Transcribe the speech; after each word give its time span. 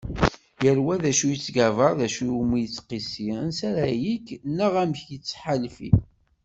Yal 0.63 0.79
wa 0.85 0.95
d 1.03 1.05
acu 1.11 1.25
yettgabar, 1.31 1.93
d 1.99 2.01
acu 2.07 2.21
iwumi 2.27 2.57
yettqissi, 2.63 3.25
ansa 3.43 3.63
ara 3.69 3.85
yekk 4.03 4.27
neɣ 4.57 4.73
amek 4.83 5.01
yettḥalfi. 5.11 5.89